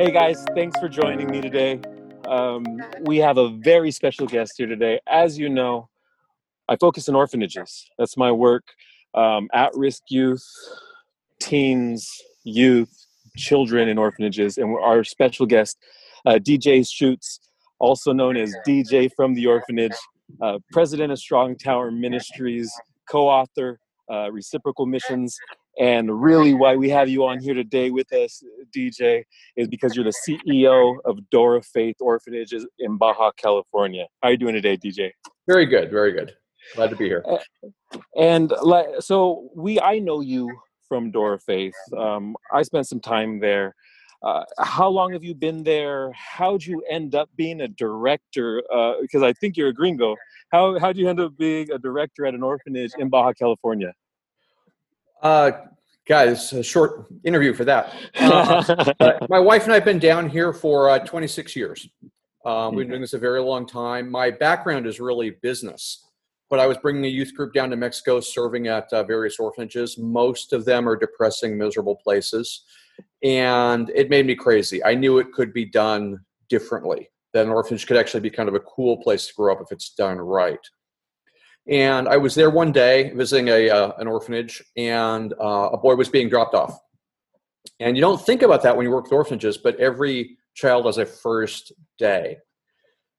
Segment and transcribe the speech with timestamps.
[0.00, 1.78] Hey guys, thanks for joining me today.
[2.26, 2.64] Um,
[3.02, 4.98] we have a very special guest here today.
[5.06, 5.90] As you know,
[6.70, 7.86] I focus on orphanages.
[7.98, 8.64] That's my work.
[9.12, 10.42] Um, at risk youth,
[11.38, 12.10] teens,
[12.44, 12.90] youth,
[13.36, 14.56] children in orphanages.
[14.56, 15.76] And our special guest,
[16.24, 17.38] uh, DJ Schuetze,
[17.78, 19.98] also known as DJ from the Orphanage,
[20.40, 22.72] uh, president of Strong Tower Ministries,
[23.06, 23.78] co author,
[24.10, 25.36] uh, Reciprocal Missions,
[25.78, 28.42] and really, why we have you on here today with us,
[28.74, 29.24] DJ,
[29.56, 34.06] is because you're the CEO of Door of Faith Orphanages in Baja, California.
[34.22, 35.12] How are you doing today, DJ?
[35.46, 36.34] Very good, very good.
[36.74, 37.24] Glad to be here.
[38.16, 38.52] And
[38.98, 40.50] so we, I know you
[40.88, 41.74] from Door of Faith.
[41.96, 43.74] Um, I spent some time there.
[44.22, 46.12] Uh, how long have you been there?
[46.12, 48.62] How'd you end up being a director?
[48.70, 50.14] Uh, because I think you're a gringo.
[50.52, 53.94] How how'd you end up being a director at an orphanage in Baja California?
[55.22, 55.50] Uh,
[56.08, 57.94] guys, a short interview for that.
[58.18, 61.88] Uh, my wife and I have been down here for uh, 26 years.
[62.44, 64.10] Um, we've been doing this a very long time.
[64.10, 66.06] My background is really business,
[66.48, 69.98] but I was bringing a youth group down to Mexico, serving at uh, various orphanages.
[69.98, 72.64] Most of them are depressing, miserable places,
[73.22, 74.82] and it made me crazy.
[74.82, 76.18] I knew it could be done
[76.48, 77.10] differently.
[77.34, 79.70] That an orphanage could actually be kind of a cool place to grow up if
[79.70, 80.58] it's done right.
[81.68, 85.94] And I was there one day visiting a uh, an orphanage, and uh, a boy
[85.94, 86.78] was being dropped off.
[87.78, 90.98] And you don't think about that when you work with orphanages, but every child has
[90.98, 92.38] a first day.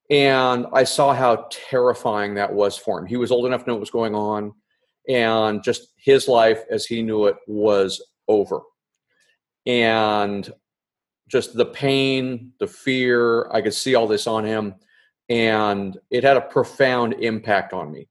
[0.09, 3.05] And I saw how terrifying that was for him.
[3.05, 4.53] He was old enough to know what was going on,
[5.07, 8.61] and just his life as he knew it was over.
[9.65, 10.51] And
[11.29, 14.75] just the pain, the fear, I could see all this on him,
[15.29, 18.09] and it had a profound impact on me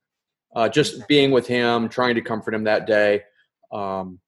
[0.55, 3.23] uh, just being with him, trying to comfort him that day.
[3.73, 4.20] Um,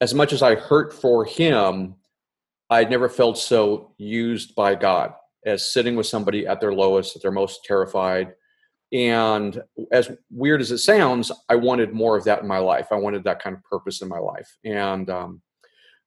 [0.00, 1.94] as much as I hurt for him,
[2.70, 5.14] I'd never felt so used by God
[5.46, 8.34] as sitting with somebody at their lowest, at their most terrified.
[8.92, 9.60] And
[9.90, 12.88] as weird as it sounds, I wanted more of that in my life.
[12.90, 14.56] I wanted that kind of purpose in my life.
[14.64, 15.42] And um,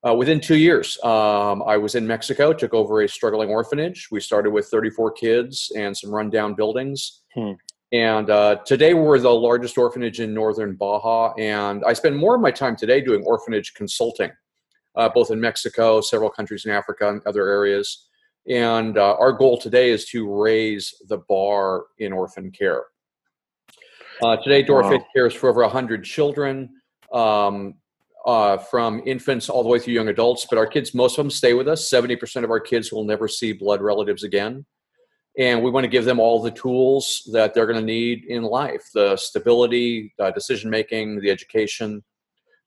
[0.07, 4.07] uh, within two years, um, I was in Mexico, took over a struggling orphanage.
[4.11, 7.23] We started with 34 kids and some rundown buildings.
[7.35, 7.53] Hmm.
[7.91, 11.33] And uh, today we're the largest orphanage in northern Baja.
[11.37, 14.31] And I spend more of my time today doing orphanage consulting,
[14.95, 18.07] uh, both in Mexico, several countries in Africa, and other areas.
[18.49, 22.83] And uh, our goal today is to raise the bar in orphan care.
[24.21, 24.89] Uh, today, Door wow.
[24.89, 26.69] Faith cares for over 100 children,
[27.13, 27.75] um,
[28.25, 30.45] uh, from infants all the way through young adults.
[30.49, 31.89] But our kids, most of them stay with us.
[31.89, 34.65] 70% of our kids will never see blood relatives again
[35.37, 38.43] and we want to give them all the tools that they're going to need in
[38.43, 42.03] life the stability uh, decision making the education.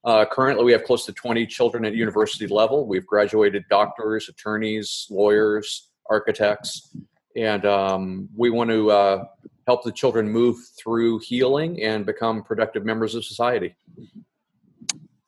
[0.04, 2.86] Uh, currently we have close to 20 children at university level.
[2.86, 6.96] We've graduated doctors attorneys lawyers architects
[7.36, 9.24] and um, we want to uh,
[9.66, 13.74] help the children move through healing and become productive members of society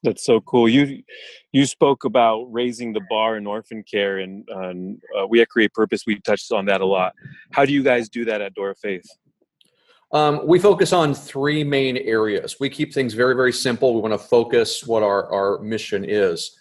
[0.03, 0.69] that's so cool.
[0.69, 1.03] You
[1.53, 5.73] you spoke about raising the bar in orphan care, and, and uh, we at Create
[5.73, 7.13] Purpose we touched on that a lot.
[7.53, 9.07] How do you guys do that at Door of Faith?
[10.13, 12.57] Um, we focus on three main areas.
[12.59, 13.95] We keep things very very simple.
[13.95, 16.59] We want to focus what our our mission is.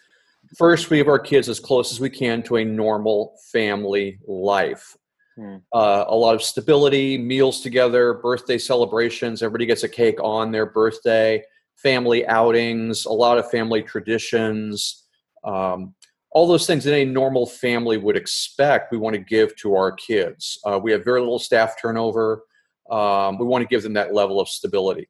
[0.58, 4.98] First, we have our kids as close as we can to a normal family life.
[5.36, 5.58] Hmm.
[5.74, 9.42] Uh, a lot of stability, meals together, birthday celebrations.
[9.42, 11.42] Everybody gets a cake on their birthday
[11.82, 15.06] family outings, a lot of family traditions,
[15.44, 15.94] um,
[16.32, 19.92] all those things that a normal family would expect, we want to give to our
[19.92, 20.60] kids.
[20.66, 22.44] Uh, we have very little staff turnover.
[22.90, 25.10] Um, we want to give them that level of stability.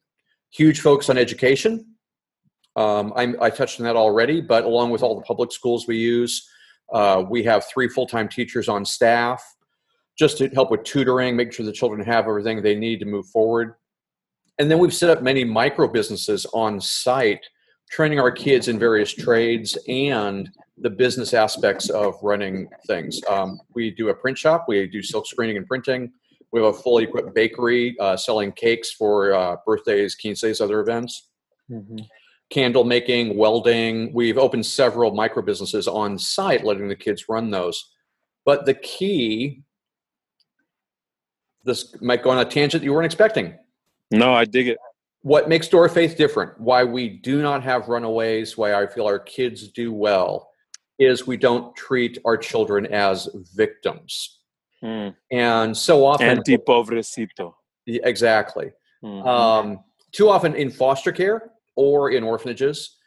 [0.52, 1.86] Huge focus on education.
[2.76, 6.48] Um, i touched on that already, but along with all the public schools we use,
[6.94, 9.44] uh, we have three full time teachers on staff
[10.18, 13.26] just to help with tutoring, make sure the children have everything they need to move
[13.28, 13.76] forward.
[14.60, 17.44] And then we've set up many micro businesses on site,
[17.90, 23.20] training our kids in various trades and the business aspects of running things.
[23.30, 26.12] Um, we do a print shop, we do silk screening and printing.
[26.52, 31.30] We have a fully equipped bakery uh, selling cakes for uh, birthdays, quinces, other events.
[31.70, 32.00] Mm-hmm.
[32.50, 34.12] Candle making, welding.
[34.14, 37.94] We've opened several micro businesses on site, letting the kids run those.
[38.44, 39.62] But the key,
[41.64, 43.58] this might go on a tangent you weren't expecting.
[44.12, 44.78] No, I dig it.
[45.24, 49.20] What makes Door Faith different, why we do not have runaways, why I feel our
[49.20, 50.50] kids do well,
[51.00, 54.40] is we don't treat our children as victims.
[54.84, 55.16] Mm.
[55.32, 56.28] And so often.
[56.28, 57.54] Anti pobrecito.
[57.88, 58.72] Exactly.
[59.04, 59.28] Mm-hmm.
[59.28, 59.80] Um,
[60.12, 62.98] too often in foster care or in orphanages,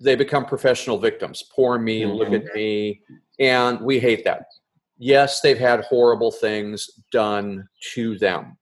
[0.00, 1.44] they become professional victims.
[1.54, 2.12] Poor me, mm-hmm.
[2.12, 3.00] look at me.
[3.38, 4.44] And we hate that.
[4.98, 8.57] Yes, they've had horrible things done to them.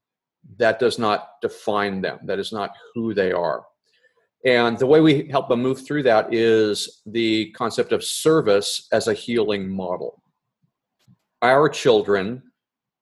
[0.59, 3.65] That does not define them, that is not who they are.
[4.45, 9.09] And the way we help them move through that is the concept of service as
[9.09, 10.23] a healing model.
[11.43, 12.43] Our children,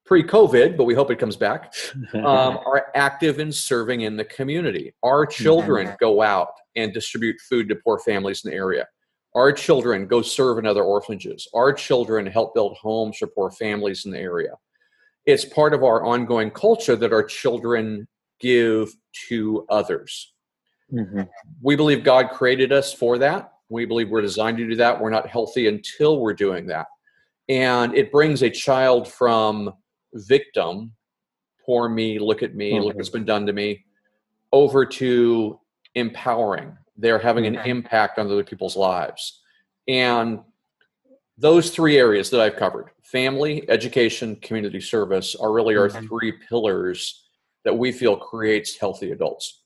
[0.06, 1.74] pre COVID, but we hope it comes back,
[2.14, 4.94] um, are active in serving in the community.
[5.02, 8.86] Our children go out and distribute food to poor families in the area.
[9.34, 11.48] Our children go serve in other orphanages.
[11.54, 14.52] Our children help build homes for poor families in the area.
[15.26, 18.06] It's part of our ongoing culture that our children
[18.40, 18.94] give
[19.28, 20.32] to others.
[20.92, 21.22] Mm-hmm.
[21.62, 23.52] We believe God created us for that.
[23.68, 25.00] We believe we're designed to do that.
[25.00, 26.86] We're not healthy until we're doing that.
[27.48, 29.72] And it brings a child from
[30.12, 30.92] victim,
[31.64, 32.84] poor me, look at me, mm-hmm.
[32.84, 33.84] look what's been done to me,
[34.52, 35.58] over to
[35.94, 36.76] empowering.
[36.96, 37.68] They're having an mm-hmm.
[37.68, 39.40] impact on other people's lives.
[39.88, 40.40] And
[41.38, 46.06] those three areas that I've covered family, education, community service are really our mm-hmm.
[46.06, 47.24] three pillars
[47.64, 49.62] that we feel creates healthy adults.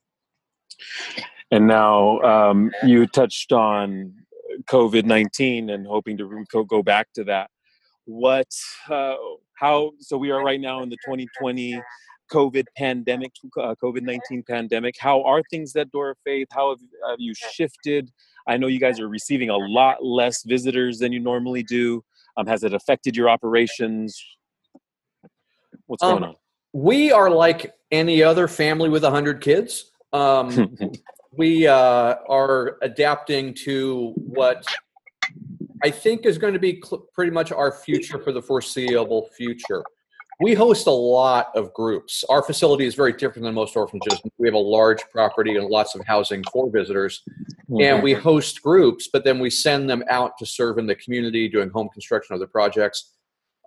[1.51, 4.15] And now um, you touched on
[4.71, 7.51] COVID 19 and hoping to go back to that.
[8.05, 8.49] What,
[8.89, 9.15] uh,
[9.55, 11.81] how, so we are right now in the 2020
[12.31, 14.95] COVID pandemic, uh, COVID 19 pandemic.
[14.99, 16.49] How are things at Door of Faith?
[16.51, 16.79] How have,
[17.09, 18.11] have, you shifted?
[18.49, 22.03] I know you guys are receiving a lot less visitors than you normally do.
[22.37, 24.21] Um, has it affected your operations?
[25.87, 26.37] What's um, going on?
[26.73, 29.93] We are like any other family with 100 kids.
[30.13, 30.77] Um,
[31.33, 34.65] we uh, are adapting to what
[35.85, 39.85] I think is going to be cl- pretty much our future for the foreseeable future.
[40.41, 42.25] We host a lot of groups.
[42.29, 44.21] Our facility is very different than most orphanages.
[44.39, 47.25] We have a large property and lots of housing for visitors.
[47.71, 47.83] Mm-hmm.
[47.83, 51.49] And we host groups, but then we send them out to serve in the community
[51.49, 53.13] doing home construction, other projects.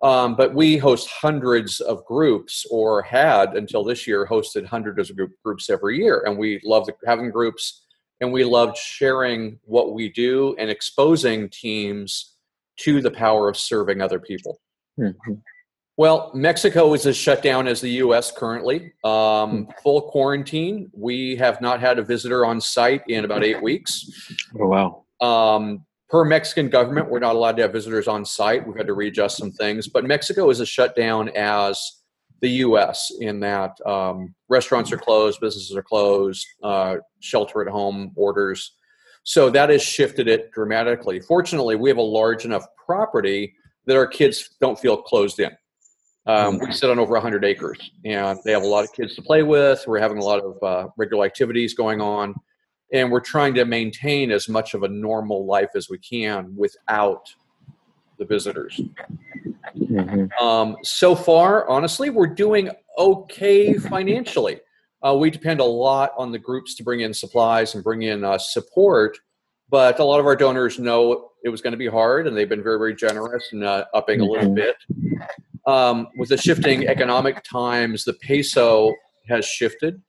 [0.02, 5.18] Um, but we host hundreds of groups, or had until this year hosted hundreds of
[5.18, 6.24] group, groups every year.
[6.26, 7.86] And we love having groups,
[8.20, 12.36] and we loved sharing what we do and exposing teams
[12.78, 14.60] to the power of serving other people.
[15.00, 15.34] Mm-hmm.
[16.02, 18.32] Well, Mexico is as shut down as the U.S.
[18.32, 18.92] currently.
[19.04, 19.72] Um, hmm.
[19.84, 20.90] full quarantine.
[20.96, 24.10] We have not had a visitor on site in about eight weeks.
[24.60, 25.06] Oh wow!
[25.22, 28.66] Um, per Mexican government, we're not allowed to have visitors on site.
[28.66, 31.80] We've had to readjust some things, but Mexico is as shut down as
[32.40, 33.12] the U.S.
[33.20, 38.76] in that um, restaurants are closed, businesses are closed, uh, shelter at home orders.
[39.22, 41.20] So that has shifted it dramatically.
[41.20, 43.54] Fortunately, we have a large enough property
[43.86, 45.52] that our kids don't feel closed in.
[46.28, 49.22] Um, we sit on over 100 acres, and they have a lot of kids to
[49.22, 49.84] play with.
[49.88, 52.36] We're having a lot of uh, regular activities going on
[52.92, 57.34] and we're trying to maintain as much of a normal life as we can without
[58.18, 58.80] the visitors.
[59.78, 60.44] Mm-hmm.
[60.44, 64.60] Um, so far, honestly, we're doing okay financially.
[65.02, 68.24] Uh, we depend a lot on the groups to bring in supplies and bring in
[68.24, 69.18] uh, support,
[69.70, 72.50] but a lot of our donors know it was going to be hard, and they've
[72.50, 74.30] been very, very generous and uh, upping mm-hmm.
[74.30, 74.56] a little mm-hmm.
[74.56, 75.28] bit.
[75.68, 78.94] Um, with the shifting economic times, the peso
[79.28, 80.02] has shifted.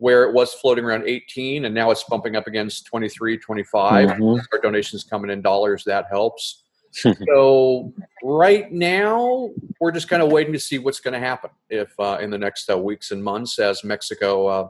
[0.00, 4.38] Where it was floating around 18 and now it's bumping up against 23 25 mm-hmm.
[4.52, 6.62] our donations coming in dollars that helps.
[7.26, 9.50] So right now
[9.80, 12.38] we're just kind of waiting to see what's going to happen if uh, in the
[12.38, 14.68] next uh, weeks and months as mexico uh,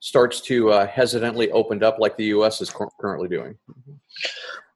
[0.00, 3.56] starts to uh, hesitantly open up like the us is currently doing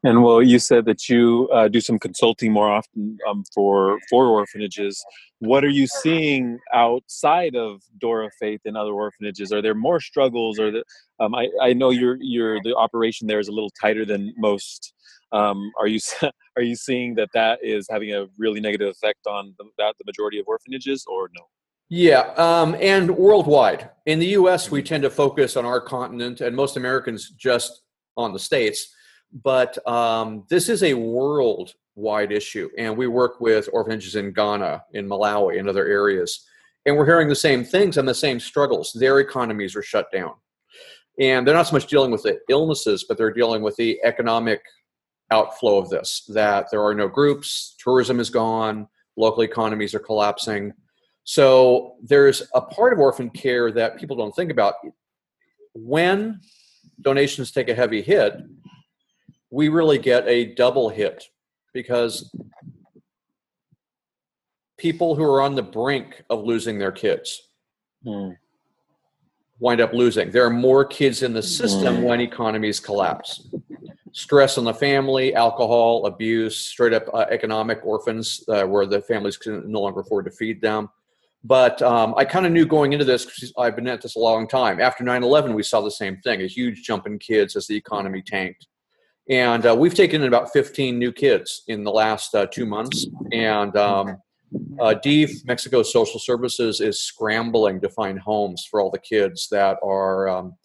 [0.03, 4.27] and well, you said that you uh, do some consulting more often um, for for
[4.27, 5.03] orphanages.
[5.41, 9.53] What are you seeing outside of Door of Faith and other orphanages?
[9.53, 10.85] Are there more struggles, or the,
[11.19, 14.95] um, I, I know your your the operation there is a little tighter than most.
[15.33, 16.01] Um, are you
[16.57, 20.05] are you seeing that that is having a really negative effect on the, that the
[20.07, 21.45] majority of orphanages, or no?
[21.91, 23.91] Yeah, um, and worldwide.
[24.07, 27.83] In the U.S., we tend to focus on our continent, and most Americans just
[28.17, 28.95] on the states
[29.33, 35.09] but um, this is a worldwide issue, and we work with orphanages in Ghana, in
[35.09, 36.47] Malawi, and other areas,
[36.87, 38.93] and we're hearing the same things and the same struggles.
[38.93, 40.33] Their economies are shut down,
[41.19, 44.63] and they're not so much dealing with the illnesses, but they're dealing with the economic
[45.31, 46.25] outflow of this.
[46.29, 50.73] That there are no groups, tourism is gone, local economies are collapsing.
[51.25, 54.75] So there's a part of orphan care that people don't think about.
[55.75, 56.41] When
[57.03, 58.35] donations take a heavy hit,
[59.51, 61.25] we really get a double hit
[61.73, 62.35] because
[64.79, 67.49] people who are on the brink of losing their kids
[68.05, 68.37] mm.
[69.59, 70.31] wind up losing.
[70.31, 72.03] There are more kids in the system mm.
[72.05, 73.49] when economies collapse.
[74.13, 79.37] stress on the family, alcohol, abuse, straight up uh, economic orphans uh, where the families
[79.37, 80.89] can no longer afford to feed them.
[81.43, 84.19] But um, I kind of knew going into this because I've been at this a
[84.19, 84.81] long time.
[84.81, 87.77] After 9 11, we saw the same thing a huge jump in kids as the
[87.77, 88.67] economy tanked.
[89.29, 93.07] And uh, we've taken in about 15 new kids in the last uh, two months.
[93.33, 94.17] And um,
[94.81, 99.77] uh, DIF, Mexico Social Services, is scrambling to find homes for all the kids that
[99.85, 100.57] are, um,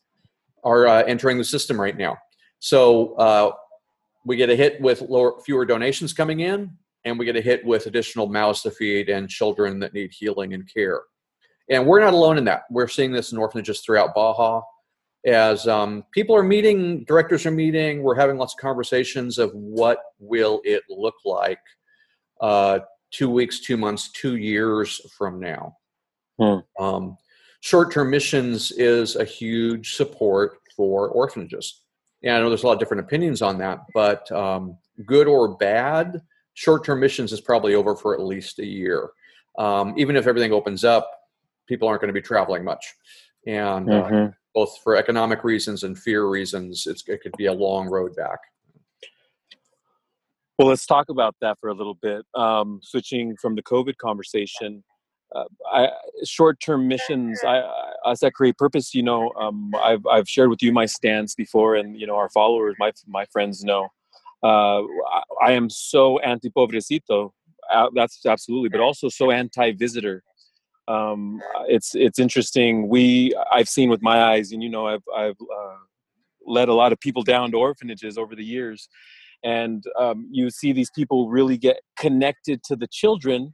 [0.64, 2.18] are uh, entering the system right now.
[2.60, 3.52] So uh,
[4.26, 6.72] we get a hit with lower, fewer donations coming in,
[7.04, 10.54] and we get a hit with additional mouths to feed and children that need healing
[10.54, 11.02] and care.
[11.70, 12.64] And we're not alone in that.
[12.72, 14.62] We're seeing this in orphanages throughout Baja.
[15.26, 20.00] As um, people are meeting, directors are meeting, we're having lots of conversations of what
[20.20, 21.60] will it look like
[22.42, 22.80] uh,
[23.12, 25.78] two weeks, two months, two years from now.
[26.40, 26.58] Hmm.
[26.80, 27.18] Um,
[27.62, 31.86] short-term missions is a huge support for orphanages
[32.26, 35.56] yeah, I know there's a lot of different opinions on that, but um, good or
[35.58, 36.24] bad,
[36.56, 39.12] short-term missions is probably over for at least a year.
[39.60, 41.08] Um, even if everything opens up,
[41.68, 42.96] people aren't going to be traveling much,
[43.46, 44.32] and uh, mm-hmm.
[44.56, 48.40] Both for economic reasons and fear reasons, it could be a long road back.
[50.58, 52.26] Well, let's talk about that for a little bit.
[52.34, 54.86] Um, switching from the COVID conversation,
[55.36, 55.88] uh,
[56.24, 57.44] short-term missions.
[57.44, 57.70] I,
[58.06, 61.76] us at Create Purpose, you know, um, I've I've shared with you my stance before,
[61.76, 63.90] and you know, our followers, my my friends know.
[64.42, 67.32] Uh, I, I, am so anti-pobrecito.
[67.74, 70.24] Uh, that's absolutely, but also so anti-visitor.
[70.88, 72.88] Um, it's it's interesting.
[72.90, 75.78] We I've seen with my eyes, and you know, I've I've uh,
[76.46, 78.88] led a lot of people down to orphanages over the years,
[79.44, 83.54] and um, you see these people really get connected to the children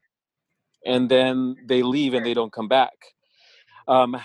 [0.85, 2.93] and then they leave and they don't come back.
[3.87, 4.15] Um,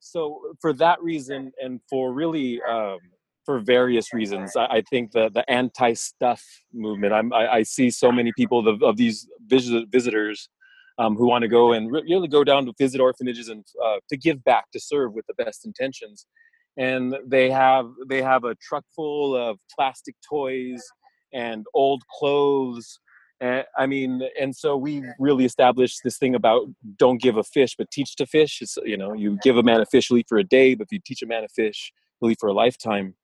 [0.00, 2.98] so for that reason, and for really um,
[3.44, 6.42] for various reasons, I, think the the anti stuff
[6.72, 7.12] movement.
[7.12, 10.48] I'm, I, I see so many people of, of these visit, visitors
[10.98, 14.16] um, who want to go and really go down to visit orphanages and uh, to
[14.16, 16.26] give back, to serve with the best intentions.
[16.76, 20.82] And they have they have a truck full of plastic toys
[21.32, 23.00] and old clothes
[23.40, 27.76] and, I mean, and so we really established this thing about don't give a fish,
[27.76, 28.58] but teach to fish.
[28.60, 30.84] It's, you know, you give a man a fish, he'll eat for a day, but
[30.84, 33.14] if you teach a man a fish, he'll eat for a lifetime.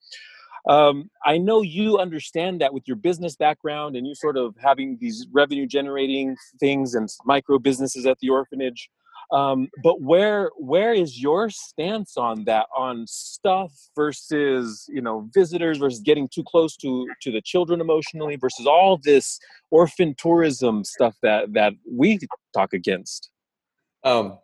[0.68, 4.96] Um, I know you understand that with your business background and you sort of having
[5.00, 8.88] these revenue generating things and micro businesses at the orphanage.
[9.32, 15.78] Um, but where where is your stance on that on stuff versus you know visitors
[15.78, 19.38] versus getting too close to to the children emotionally versus all this
[19.70, 22.18] orphan tourism stuff that that we
[22.54, 23.30] talk against
[24.04, 24.38] um,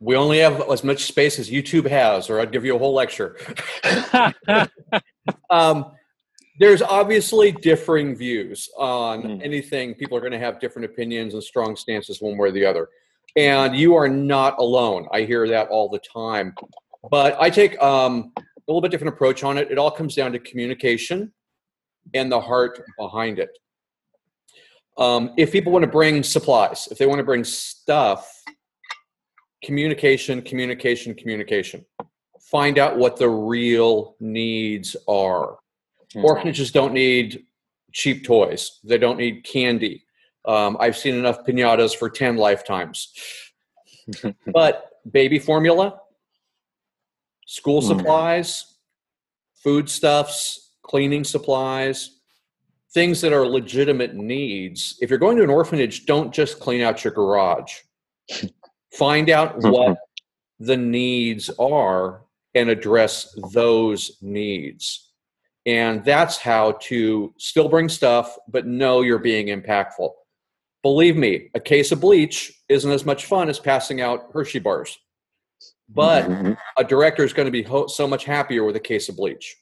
[0.00, 2.94] we only have as much space as youtube has or i'd give you a whole
[2.94, 3.36] lecture
[5.50, 5.92] um,
[6.58, 9.44] there's obviously differing views on mm.
[9.44, 12.64] anything people are going to have different opinions and strong stances one way or the
[12.64, 12.88] other
[13.36, 15.06] and you are not alone.
[15.12, 16.54] I hear that all the time.
[17.10, 19.70] But I take um, a little bit different approach on it.
[19.70, 21.32] It all comes down to communication
[22.14, 23.50] and the heart behind it.
[24.98, 28.32] Um, if people want to bring supplies, if they want to bring stuff,
[29.66, 31.84] communication, communication, communication.
[32.40, 35.58] Find out what the real needs are.
[36.14, 36.24] Mm-hmm.
[36.24, 37.44] Orphanages don't need
[37.92, 38.78] cheap toys.
[38.84, 40.04] They don't need candy.
[40.44, 43.12] Um, I've seen enough pinatas for 10 lifetimes.
[44.52, 45.98] but baby formula,
[47.46, 47.88] school mm.
[47.88, 48.76] supplies,
[49.64, 52.20] foodstuffs, cleaning supplies,
[52.94, 54.96] things that are legitimate needs.
[55.00, 57.72] If you're going to an orphanage, don't just clean out your garage.
[58.96, 59.98] Find out what
[60.58, 62.22] the needs are
[62.54, 65.12] and address those needs.
[65.66, 70.10] And that's how to still bring stuff, but know you're being impactful.
[70.82, 74.96] Believe me, a case of bleach isn't as much fun as passing out Hershey bars.
[75.88, 76.52] But mm-hmm.
[76.76, 79.56] a director is going to be ho- so much happier with a case of bleach.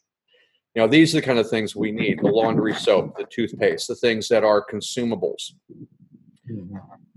[0.74, 3.88] You know, these are the kind of things we need the laundry soap, the toothpaste,
[3.88, 5.52] the things that are consumables.
[6.50, 6.76] Mm-hmm.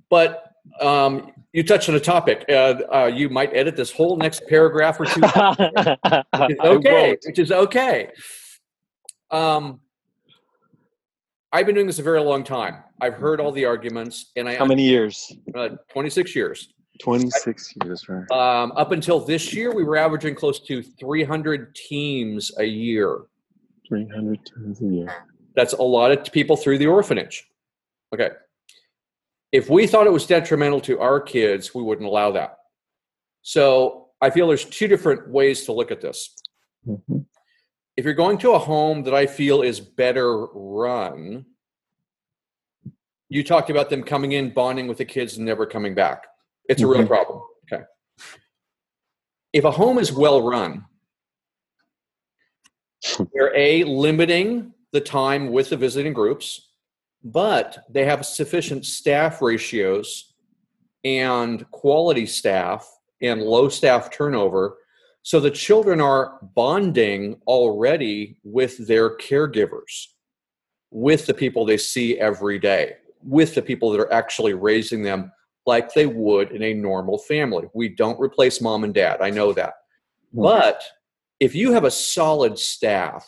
[0.09, 0.43] But
[0.81, 2.45] um, you touched on a topic.
[2.49, 5.21] Uh, uh, you might edit this whole next paragraph or two.
[6.47, 7.17] which okay.
[7.25, 8.11] Which is okay.
[9.31, 9.79] Um,
[11.51, 12.83] I've been doing this a very long time.
[13.01, 15.33] I've heard all the arguments, and I how many years?
[15.55, 16.73] Uh, Twenty six years.
[16.99, 18.29] Twenty six years, right?
[18.31, 23.21] Um, up until this year, we were averaging close to three hundred teams a year.
[23.87, 25.25] Three hundred teams a year.
[25.55, 27.47] That's a lot of people through the orphanage.
[28.13, 28.29] Okay.
[29.51, 32.57] If we thought it was detrimental to our kids, we wouldn't allow that.
[33.41, 36.35] So I feel there's two different ways to look at this.
[36.87, 37.17] Mm-hmm.
[37.97, 41.45] if you're going to a home that I feel is better run,
[43.27, 46.27] you talked about them coming in, bonding with the kids, and never coming back.
[46.69, 47.07] It's a real Mhm.
[47.07, 47.41] problem.
[47.73, 47.83] Okay.
[49.51, 50.85] If a home is well run,
[53.33, 56.66] they're a limiting the time with the visiting groups,
[57.31, 60.33] but they have sufficient staff ratios
[61.03, 62.89] and quality staff
[63.21, 64.77] and low staff turnover.
[65.23, 70.07] So the children are bonding already with their caregivers,
[70.89, 75.31] with the people they see every day, with the people that are actually raising them
[75.65, 77.67] like they would in a normal family.
[77.73, 79.21] We don't replace mom and dad.
[79.21, 79.73] I know that.
[80.33, 80.43] Hmm.
[80.43, 80.81] But
[81.41, 83.27] if you have a solid staff,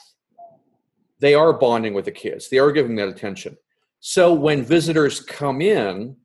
[1.20, 3.58] they are bonding with the kids, they are giving that attention.
[4.00, 6.16] So when visitors come in,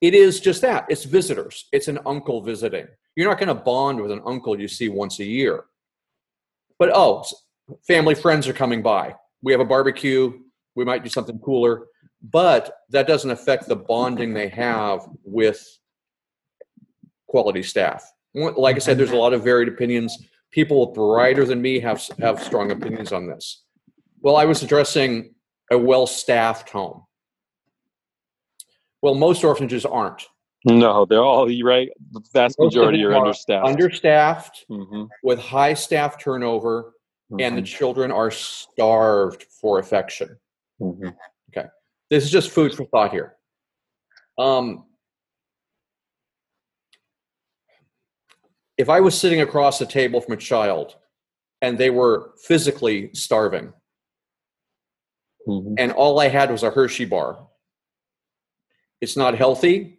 [0.00, 2.86] it is just that it's visitors, it's an uncle visiting.
[3.16, 5.64] You're not going to bond with an uncle you see once a year.
[6.78, 7.24] But oh,
[7.86, 9.14] family friends are coming by.
[9.42, 10.32] We have a barbecue,
[10.74, 11.86] we might do something cooler,
[12.22, 15.64] but that doesn't affect the bonding they have with
[17.26, 18.04] quality staff.
[18.34, 20.16] Like I said, there's a lot of varied opinions.
[20.50, 23.64] People brighter than me have have strong opinions on this.
[24.20, 25.34] Well, I was addressing
[25.72, 27.04] a well-staffed home.
[29.00, 30.22] Well, most orphanages aren't.
[30.64, 31.88] No, they're all right.
[32.12, 33.66] The vast Most majority are are understaffed.
[33.66, 36.92] Understaffed Mhm, with high staff turnover,
[37.40, 40.38] and the mhm, children are starved for affection.
[40.80, 41.16] mhm.
[42.10, 43.38] This is just food for thought here.
[44.36, 44.84] Um,
[48.76, 50.96] if I was sitting across the table from a child
[51.62, 53.72] and they were physically starving,
[55.46, 55.74] Mhm.
[55.78, 57.46] and all I had was a Hershey bar,
[59.00, 59.98] it's not healthy.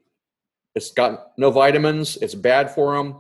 [0.76, 2.18] It's got no vitamins.
[2.18, 3.18] It's bad for them.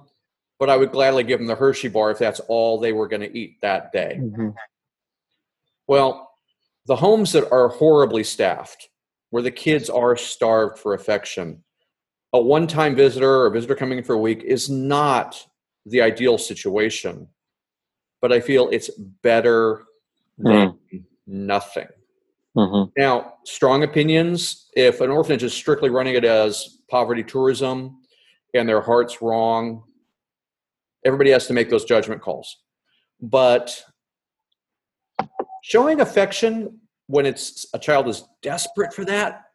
[0.59, 3.21] But I would gladly give them the Hershey bar if that's all they were going
[3.21, 4.17] to eat that day.
[4.19, 4.55] Mhm.
[5.87, 6.31] Well,
[6.85, 8.89] the homes that are horribly staffed,
[9.29, 11.63] where the kids are starved for affection,
[12.31, 15.45] a one time visitor or a visitor coming in for a week is not
[15.85, 17.27] the ideal situation.
[18.21, 19.83] But I feel it's better
[20.37, 20.79] than
[21.27, 21.89] nothing.
[22.55, 22.91] Mhm.
[22.97, 28.01] Now, strong opinions if an orphanage is strictly running it as poverty tourism
[28.53, 29.83] and their heart's wrong,
[31.05, 32.57] everybody has to make those judgment calls.
[33.21, 33.83] But
[35.63, 39.45] showing affection when it's a child is desperate for that,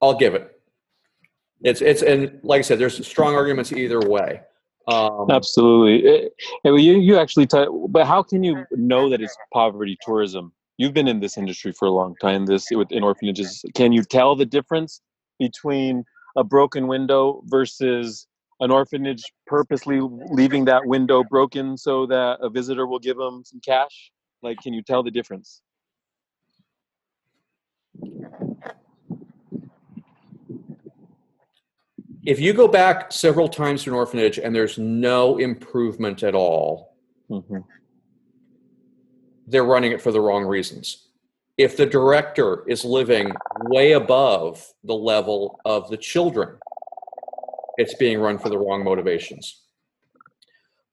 [0.00, 0.50] I'll give it.
[1.62, 4.40] It's it's and like I said, there's strong arguments either way.
[4.86, 6.06] Um, Absolutely.
[6.06, 6.28] Eh,
[6.66, 10.52] eh, you you actually t- but how can you know that it's poverty tourism?
[10.76, 12.46] You've been in this industry for a long time.
[12.46, 15.00] This with in orphanages, can you tell the difference
[15.38, 16.04] between
[16.36, 18.26] a broken window versus
[18.60, 23.60] an orphanage purposely leaving that window broken so that a visitor will give them some
[23.60, 24.10] cash?
[24.42, 25.62] Like, can you tell the difference?
[32.26, 36.96] if you go back several times to an orphanage and there's no improvement at all,
[37.28, 37.58] hmm
[39.46, 41.08] they're running it for the wrong reasons.
[41.56, 43.32] If the director is living
[43.66, 46.58] way above the level of the children,
[47.76, 49.62] it's being run for the wrong motivations.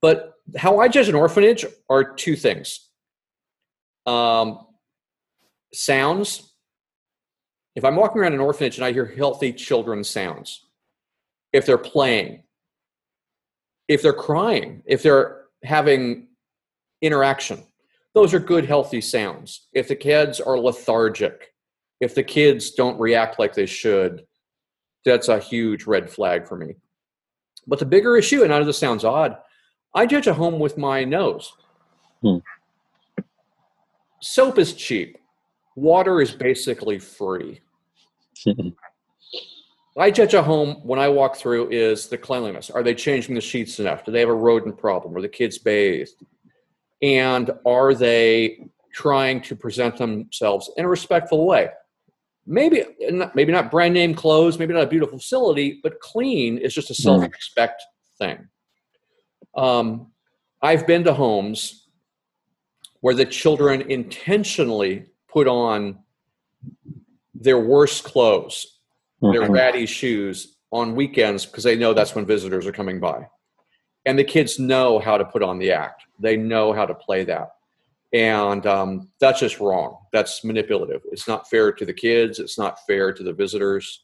[0.01, 2.89] But how I judge an orphanage are two things
[4.05, 4.65] um,
[5.73, 6.53] sounds.
[7.75, 10.65] If I'm walking around an orphanage and I hear healthy children's sounds,
[11.53, 12.43] if they're playing,
[13.87, 16.27] if they're crying, if they're having
[17.01, 17.63] interaction,
[18.13, 19.67] those are good, healthy sounds.
[19.73, 21.53] If the kids are lethargic,
[21.99, 24.25] if the kids don't react like they should,
[25.05, 26.75] that's a huge red flag for me.
[27.67, 29.37] But the bigger issue, and I know this sounds odd,
[29.93, 31.53] I judge a home with my nose.
[32.21, 32.37] Hmm.
[34.19, 35.17] Soap is cheap.
[35.75, 37.61] Water is basically free.
[39.97, 42.69] I judge a home when I walk through is the cleanliness.
[42.69, 44.05] Are they changing the sheets enough?
[44.05, 45.15] Do they have a rodent problem?
[45.15, 46.15] Are the kids bathed?
[47.01, 51.69] And are they trying to present themselves in a respectful way?
[52.45, 52.83] Maybe
[53.35, 56.93] maybe not brand name clothes, maybe not a beautiful facility, but clean is just a
[56.95, 57.81] self respect
[58.17, 58.47] thing.
[59.55, 60.11] Um,
[60.61, 61.87] I've been to homes
[63.01, 65.99] where the children intentionally put on
[67.33, 68.79] their worst clothes
[69.21, 69.49] their Mhm.
[69.51, 73.27] ratty shoes on weekends because they know that's when visitors are coming by.
[74.05, 76.03] And the kids know how to put on the act.
[76.21, 77.49] They know how to play that.
[78.13, 79.97] And um, that's just wrong.
[80.11, 81.01] That's manipulative.
[81.11, 82.39] It's not fair to the kids.
[82.39, 84.03] It's not fair to the visitors.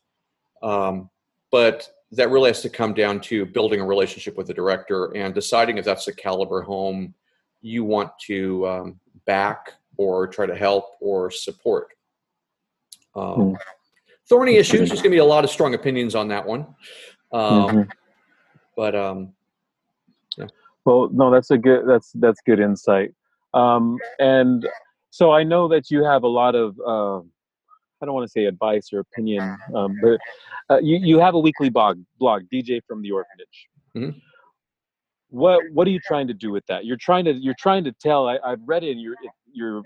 [0.64, 1.10] Um,
[1.52, 5.34] but that really has to come down to building a relationship with the director and
[5.34, 7.14] deciding if that's the caliber home
[7.62, 11.90] you want to um, back or try to help or support.
[13.16, 13.56] Um, mm.
[14.30, 14.90] Thorny issues.
[14.90, 16.62] There's going to be a lot of strong opinions on that one.
[17.32, 17.82] Um, mm-hmm.
[18.76, 19.34] But um,
[20.38, 20.48] yeah.
[20.88, 21.86] Well, no, that's a good.
[21.86, 23.12] That's that's good insight.
[23.54, 24.66] Um, and
[25.10, 26.78] so I know that you have a lot of.
[26.80, 27.18] Uh,
[28.02, 30.18] I don't want to say advice or opinion, um, but
[30.70, 33.68] uh, you you have a weekly blog blog DJ from the orphanage.
[33.98, 34.18] Mm-hmm.
[35.28, 36.86] What what are you trying to do with that?
[36.86, 38.30] You're trying to you're trying to tell.
[38.30, 38.96] I, I've read it.
[38.96, 39.16] You're
[39.52, 39.82] you're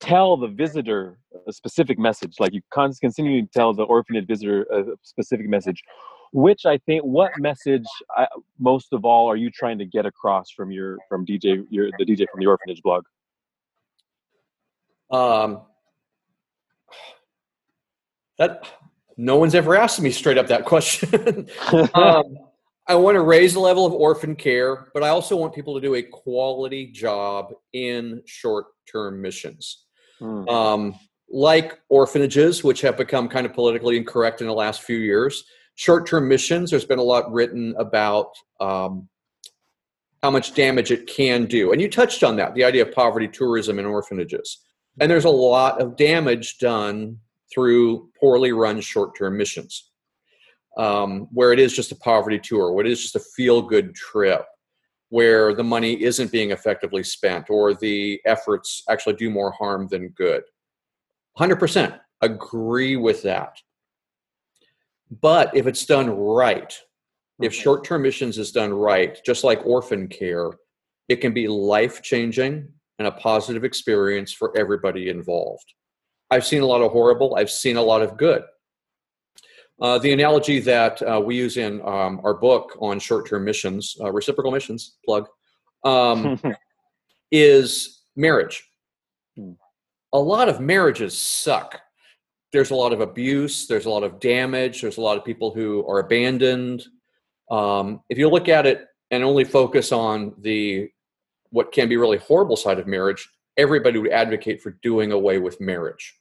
[0.00, 4.84] tell the visitor a specific message like you continue to tell the orphanage visitor a
[5.02, 5.82] specific message
[6.32, 7.84] which i think what message
[8.16, 8.26] I,
[8.58, 12.04] most of all are you trying to get across from your from dj your the
[12.04, 13.04] dj from the orphanage blog
[15.10, 15.62] um
[18.38, 18.66] that
[19.16, 21.48] no one's ever asked me straight up that question
[21.94, 22.38] um,
[22.86, 25.80] i want to raise the level of orphan care but i also want people to
[25.80, 29.86] do a quality job in short-term missions
[30.20, 30.48] Mm.
[30.48, 35.44] Um, like orphanages, which have become kind of politically incorrect in the last few years.
[35.76, 39.08] Short term missions, there's been a lot written about um,
[40.22, 41.72] how much damage it can do.
[41.72, 44.58] And you touched on that the idea of poverty tourism and orphanages.
[45.00, 47.18] And there's a lot of damage done
[47.52, 49.90] through poorly run short term missions,
[50.78, 53.94] um, where it is just a poverty tour, where it is just a feel good
[53.94, 54.46] trip
[55.10, 60.08] where the money isn't being effectively spent or the efforts actually do more harm than
[60.10, 60.42] good.
[61.38, 63.56] 100% agree with that.
[65.20, 66.72] But if it's done right,
[67.40, 70.50] if short term missions is done right, just like orphan care,
[71.08, 75.74] it can be life changing and a positive experience for everybody involved.
[76.30, 78.42] I've seen a lot of horrible, I've seen a lot of good.
[79.80, 84.10] Uh, the analogy that uh, we use in um, our book on short-term missions, uh,
[84.10, 85.28] reciprocal missions, plug,
[85.84, 86.40] um,
[87.30, 88.64] is marriage.
[89.36, 89.52] Hmm.
[90.14, 91.78] A lot of marriages suck.
[92.52, 93.66] There's a lot of abuse.
[93.66, 94.80] There's a lot of damage.
[94.80, 96.86] There's a lot of people who are abandoned.
[97.50, 100.90] Um, if you look at it and only focus on the
[101.50, 105.60] what can be really horrible side of marriage, everybody would advocate for doing away with
[105.60, 106.14] marriage.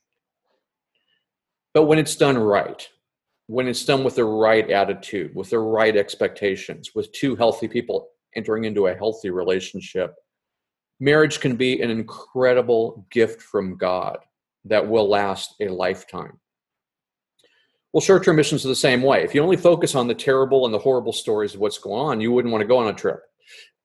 [1.74, 2.88] But when it's done right,
[3.48, 8.10] when it's done with the right attitude, with the right expectations, with two healthy people
[8.36, 10.16] entering into a healthy relationship,
[11.00, 14.20] marriage can be an incredible gift from God
[14.66, 16.40] that will last a lifetime.
[17.94, 19.24] Well, short term missions are the same way.
[19.24, 22.22] If you only focus on the terrible and the horrible stories of what's going on,
[22.22, 23.22] you wouldn't want to go on a trip,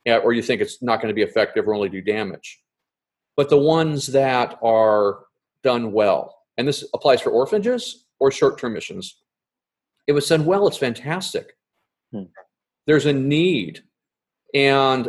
[0.06, 2.58] or you think it's not going to be effective or only do damage.
[3.36, 5.20] But the ones that are
[5.62, 9.22] done well, and this applies for orphanages or short term missions,
[10.08, 11.56] it was done well, it's fantastic.
[12.12, 12.24] Hmm.
[12.86, 13.80] There's a need.
[14.52, 15.08] And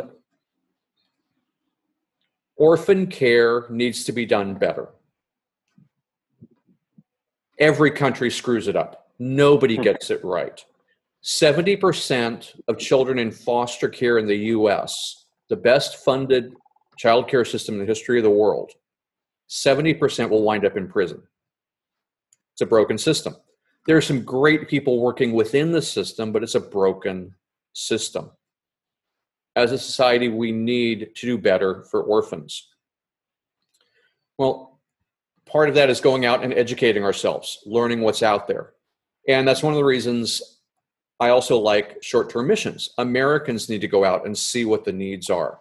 [2.56, 4.90] orphan care needs to be done better.
[7.58, 9.08] Every country screws it up.
[9.18, 9.82] Nobody hmm.
[9.82, 10.64] gets it right.
[11.24, 16.52] 70% of children in foster care in the US, the best funded
[16.96, 18.72] child care system in the history of the world,
[19.48, 21.22] 70% will wind up in prison.
[22.54, 23.36] It's a broken system
[23.86, 27.34] there are some great people working within the system, but it's a broken
[27.72, 28.30] system.
[29.56, 32.68] As a society, we need to do better for orphans.
[34.38, 34.71] Well,
[35.52, 38.72] part of that is going out and educating ourselves, learning what's out there.
[39.28, 40.40] And that's one of the reasons
[41.20, 42.90] I also like short term missions.
[42.96, 45.58] Americans need to go out and see what the needs are,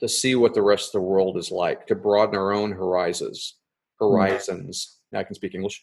[0.00, 3.56] to see what the rest of the world is like, to broaden our own horizons.
[3.98, 4.98] Horizons.
[5.12, 5.82] I can speak English.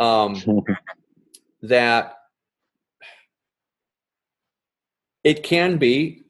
[0.00, 0.42] Um,
[1.62, 2.16] that
[5.22, 6.24] it can be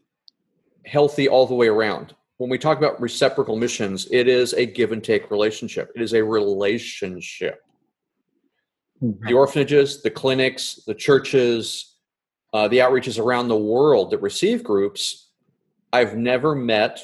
[0.85, 2.15] healthy all the way around.
[2.39, 5.91] When we talk about reciprocal missions, it is a give and take relationship.
[5.95, 7.63] It is a relationship.
[9.03, 9.27] Mm-hmm.
[9.27, 11.97] The orphanages, the clinics, the churches,
[12.53, 15.31] uh, the outreaches around the world that receive groups,
[15.93, 17.01] I've never met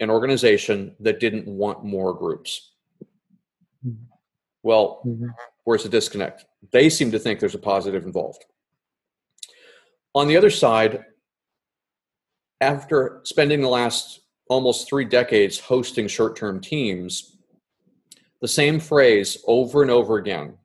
[0.00, 2.72] an organization that didn't want more groups.
[3.86, 4.04] Mm-hmm.
[4.62, 5.28] Well, mm-hmm.
[5.64, 6.44] where's the disconnect?
[6.72, 8.44] They seem to think there's a positive involved.
[10.14, 11.04] On the other side,
[12.60, 17.36] after spending the last almost three decades hosting short term teams,
[18.40, 20.56] the same phrase over and over again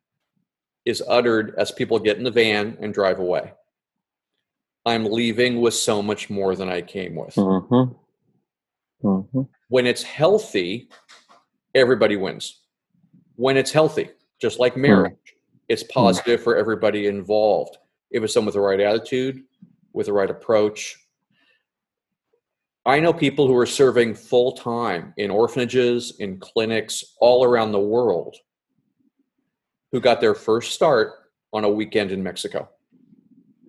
[0.86, 3.54] is uttered as people get in the van and drive away.
[4.86, 7.36] I'm leaving with so much more than I came with.
[7.36, 7.94] Mm-hmm.
[9.08, 9.42] Mm-hmm.
[9.70, 10.90] When it's healthy,
[11.76, 12.62] everybody wins.
[13.36, 14.10] When it's healthy,
[14.42, 15.16] just like marriage,
[15.70, 15.90] it's hmm.
[15.92, 17.78] positive for everybody involved.
[18.10, 19.44] If it's done with the right attitude,
[19.94, 20.98] with the right approach.
[22.86, 27.80] I know people who are serving full time in orphanages, in clinics all around the
[27.80, 28.36] world
[29.92, 31.14] who got their first start
[31.54, 32.70] on a weekend in Mexico.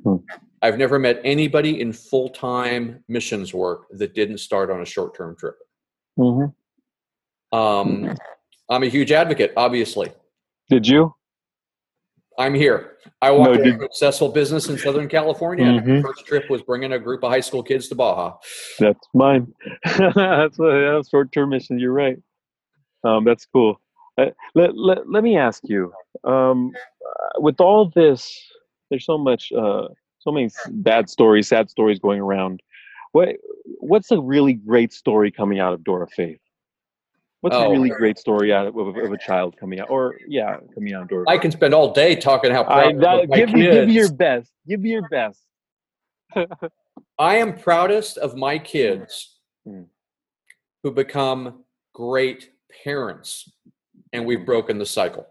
[0.05, 0.17] Hmm.
[0.63, 5.17] I've never met anybody in full time missions work that didn't start on a short
[5.17, 5.57] term trip.
[6.19, 7.59] Mm-hmm.
[7.59, 8.15] Um,
[8.71, 10.13] I'm a huge advocate, obviously.
[10.71, 11.15] Did you?
[12.39, 12.97] I'm here.
[13.21, 15.67] I walked no, a successful business in Southern California.
[15.67, 16.01] Mm-hmm.
[16.03, 18.37] first trip was bringing a group of high school kids to Baja.
[18.79, 19.53] That's mine.
[20.15, 21.79] that's a short-term mission.
[21.79, 22.17] You're right.
[23.05, 23.81] Um, that's cool.
[24.19, 25.93] Uh, let, let, let me ask you,
[26.25, 26.73] um,
[27.07, 28.31] uh, with all this,
[28.91, 32.63] there's so much, uh, so many bad stories, sad stories going around.
[33.13, 33.37] What,
[33.79, 36.41] what's a really great story coming out of Door of Faith?
[37.43, 40.17] What's oh, a really great story out of, of, of, a child coming out, or
[40.29, 41.25] yeah, coming out door?
[41.27, 44.13] I can spend all day talking how proud I, that, give me give me your
[44.13, 44.53] best.
[44.69, 45.41] Give me your best.
[47.19, 49.87] I am proudest of my kids mm.
[50.85, 52.51] who become great
[52.85, 53.51] parents,
[54.13, 55.27] and we've broken the cycle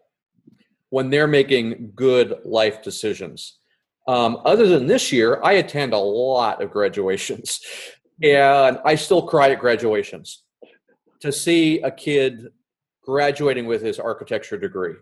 [0.89, 3.58] when they're making good life decisions.
[4.10, 7.62] Um, other than this year, I attend a lot of graduations,
[8.21, 10.43] and I still cry at graduations
[11.22, 12.48] to see a kid
[13.04, 14.96] graduating with his architecture degree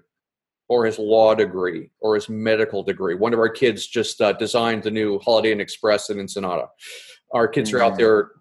[0.68, 3.16] or his law degree or his medical degree.
[3.16, 6.68] One of our kids just uh, designed the new Holiday Inn Express in Ensenada.
[7.34, 7.98] Our kids are out mm.
[7.98, 8.32] there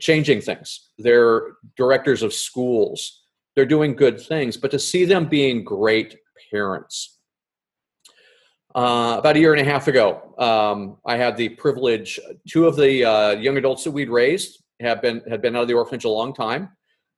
[0.00, 0.90] changing things.
[0.98, 3.22] They're directors of schools.
[3.54, 6.16] They're doing good things, but to see them being great
[6.50, 7.18] parents.
[8.74, 12.76] Uh, about a year and a half ago, um, I had the privilege, two of
[12.76, 16.04] the uh, young adults that we'd raised have been had been out of the orphanage
[16.04, 16.70] a long time.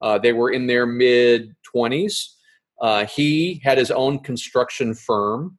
[0.03, 2.37] Uh, they were in their mid twenties.
[2.81, 5.59] Uh, he had his own construction firm.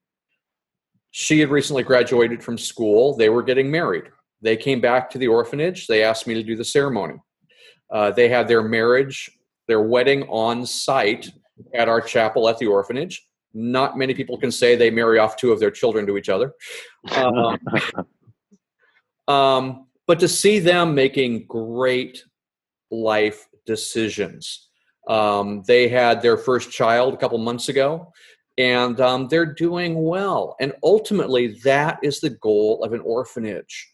[1.12, 3.16] She had recently graduated from school.
[3.16, 4.06] They were getting married.
[4.42, 5.86] They came back to the orphanage.
[5.86, 7.16] They asked me to do the ceremony.
[7.92, 9.30] Uh, they had their marriage,
[9.68, 11.30] their wedding on site
[11.76, 13.28] at our chapel at the orphanage.
[13.54, 16.54] Not many people can say they marry off two of their children to each other.
[17.16, 17.58] Um,
[19.36, 22.24] um, but to see them making great
[22.92, 24.70] life decisions.
[25.08, 28.12] Um, they had their first child a couple months ago,
[28.58, 30.56] and um, they're doing well.
[30.60, 33.90] And ultimately, that is the goal of an orphanage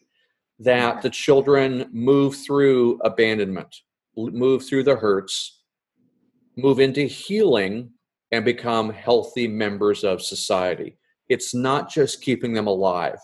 [0.58, 3.74] that the children move through abandonment,
[4.16, 5.62] move through the hurts,
[6.56, 7.90] move into healing,
[8.32, 10.98] and become healthy members of society.
[11.28, 13.18] It's not just keeping them alive,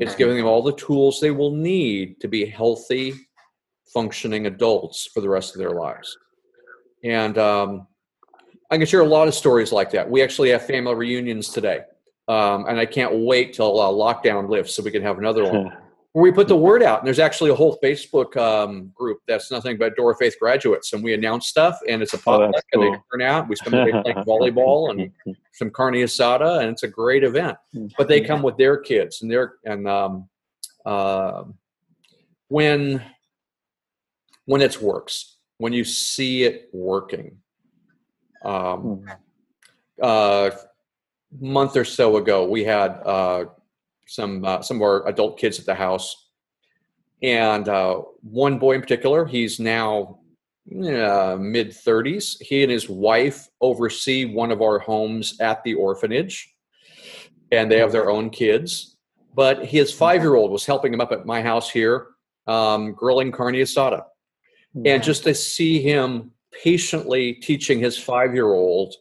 [0.00, 3.14] it's giving them all the tools they will need to be healthy,
[3.92, 6.16] functioning adults for the rest of their lives.
[7.02, 7.86] And um,
[8.70, 10.08] I can share a lot of stories like that.
[10.08, 11.80] We actually have family reunions today.
[12.28, 15.72] Um, and I can't wait till uh, lockdown lifts so we can have another one.
[16.12, 17.00] where we put the word out.
[17.00, 20.92] And there's actually a whole Facebook um, group that's nothing but Door of Faith graduates,
[20.92, 22.84] and we announce stuff, and it's a oh, potluck, oh, cool.
[22.84, 23.48] and they turn out.
[23.48, 25.10] We spend the day playing volleyball and
[25.52, 27.56] some carne asada, and it's a great event.
[27.96, 30.28] But they come with their kids, and their and um,
[30.84, 31.44] uh,
[32.48, 33.02] when
[34.46, 37.38] when it works, when you see it working.
[38.44, 39.04] Um,
[40.00, 40.50] uh,
[41.40, 43.44] month or so ago, we had uh,
[44.06, 46.30] some uh, some of our adult kids at the house,
[47.22, 50.18] and uh, one boy in particular, he's now
[50.70, 52.40] uh, mid 30s.
[52.40, 56.52] He and his wife oversee one of our homes at the orphanage,
[57.50, 58.96] and they have their own kids.
[59.34, 62.08] But his five year old was helping him up at my house here,
[62.46, 64.04] um, grilling carne asada.
[64.84, 66.30] And just to see him
[66.62, 68.94] patiently teaching his five year old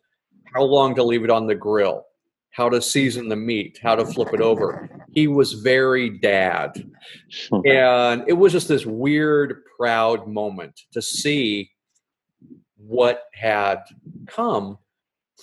[0.54, 2.06] how long to leave it on the grill,
[2.52, 4.90] how to season the meat, how to flip it over.
[5.14, 6.90] He was very dad.
[7.66, 11.72] And it was just this weird, proud moment to see
[12.78, 13.80] what had
[14.28, 14.78] come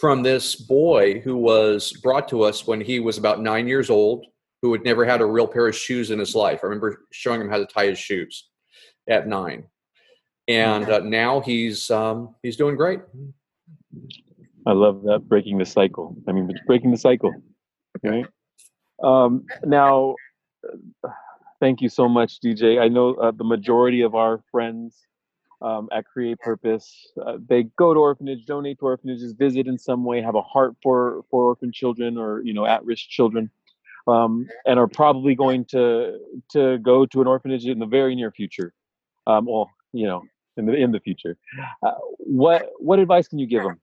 [0.01, 4.27] from this boy who was brought to us when he was about nine years old,
[4.63, 6.61] who had never had a real pair of shoes in his life.
[6.63, 8.49] I remember showing him how to tie his shoes
[9.09, 9.65] at nine.
[10.47, 13.01] And uh, now he's um, he's doing great.
[14.67, 16.17] I love that breaking the cycle.
[16.29, 17.33] I mean, breaking the cycle,
[18.03, 18.27] right?
[19.03, 20.17] Um, now,
[21.61, 22.81] thank you so much, DJ.
[22.81, 25.07] I know uh, the majority of our friends
[25.63, 30.05] um, at Create Purpose, uh, they go to orphanage, donate to orphanages, visit in some
[30.05, 33.51] way, have a heart for for orphan children or you know at-risk children,
[34.07, 36.19] um, and are probably going to
[36.51, 38.73] to go to an orphanage in the very near future.
[39.27, 40.23] Um, well, you know,
[40.57, 41.37] in the in the future.
[41.83, 43.81] Uh, what what advice can you give them?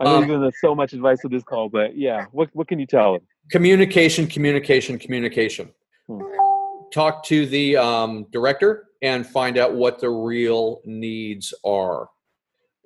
[0.00, 2.78] I know um, giving so much advice with this call, but yeah, what what can
[2.78, 3.22] you tell them?
[3.50, 5.70] Communication, communication, communication.
[6.08, 6.22] Hmm.
[6.92, 12.08] talk to the um, director and find out what the real needs are.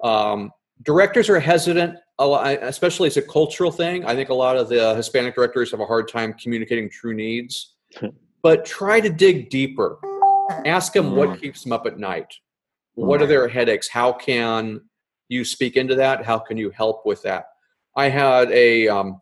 [0.02, 0.50] Um,
[0.82, 4.04] directors are hesitant, especially as a cultural thing.
[4.04, 7.76] I think a lot of the Hispanic directors have a hard time communicating true needs.
[8.42, 9.98] but try to dig deeper.
[10.66, 11.40] Ask them what mm.
[11.40, 12.32] keeps them up at night.
[12.94, 13.88] What are their headaches?
[13.88, 14.82] How can
[15.28, 16.24] you speak into that?
[16.24, 17.46] How can you help with that?
[17.96, 19.20] I had a um,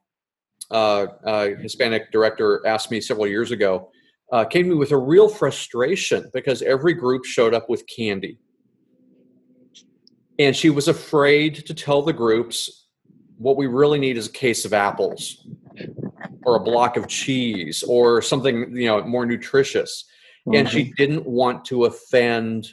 [0.71, 3.91] uh, uh, Hispanic director ask me several years ago,
[4.33, 8.39] uh, came to me with a real frustration because every group showed up with candy.
[10.39, 12.87] And she was afraid to tell the groups
[13.37, 15.47] what we really need is a case of apples
[16.45, 20.07] or a block of cheese or something you know more nutritious.
[20.53, 20.95] And she mm-hmm.
[20.97, 22.69] didn't want to offend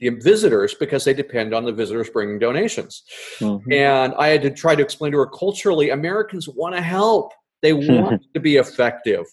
[0.00, 3.02] the visitors because they depend on the visitors bringing donations.
[3.38, 3.72] Mm-hmm.
[3.72, 7.32] And I had to try to explain to her culturally, Americans want to help.
[7.62, 9.24] They want to be effective.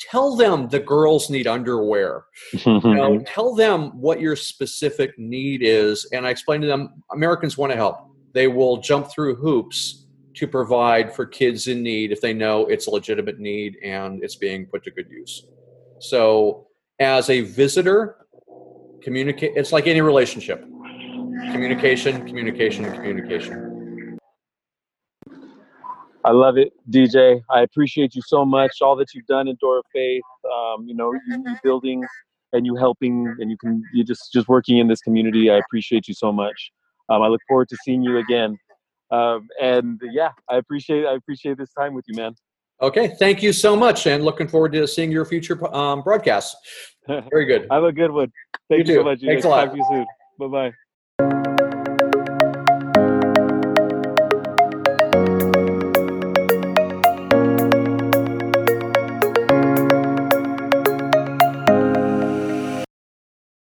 [0.00, 2.24] Tell them the girls need underwear.
[2.52, 6.08] you know, tell them what your specific need is.
[6.12, 8.08] And I explained to them, Americans want to help.
[8.32, 12.86] They will jump through hoops to provide for kids in need if they know it's
[12.86, 15.44] a legitimate need and it's being put to good use.
[15.98, 16.68] So,
[17.00, 18.27] as a visitor,
[19.08, 20.60] communicate it's like any relationship.
[21.52, 24.18] Communication communication and communication.
[26.24, 28.72] I love it dj i appreciate you so much.
[28.82, 32.04] All that you've done in door of faith um, you know you, you building
[32.52, 35.50] and you helping and you can you just just working in this community.
[35.50, 36.58] I appreciate you so much.
[37.08, 38.58] Um, i look forward to seeing you again.
[39.10, 42.34] Um, and yeah i appreciate i appreciate this time with you man.
[42.82, 46.54] Okay thank you so much and looking forward to seeing your future um, broadcasts
[47.30, 48.30] very good have a good one
[48.68, 49.22] Thank you, you so much.
[49.22, 49.64] You Thanks a lot.
[49.64, 50.06] Talk to you soon.
[50.38, 50.72] Bye bye.